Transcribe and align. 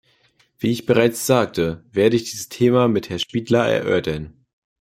Wie 0.57 0.71
ich 0.71 0.87
bereits 0.87 1.27
sagte, 1.27 1.85
werde 1.91 2.15
ich 2.15 2.23
dieses 2.23 2.49
Thema 2.49 2.87
mit 2.87 3.09
Herrn 3.11 3.19
Špidla 3.19 3.67
erörtern. 3.69 4.33